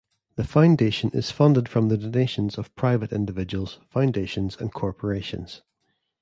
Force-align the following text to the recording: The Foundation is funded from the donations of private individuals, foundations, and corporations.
The 0.35 0.43
Foundation 0.43 1.11
is 1.13 1.29
funded 1.29 1.69
from 1.69 1.89
the 1.89 1.95
donations 1.95 2.57
of 2.57 2.73
private 2.75 3.11
individuals, 3.13 3.77
foundations, 3.91 4.57
and 4.59 4.73
corporations. 4.73 5.61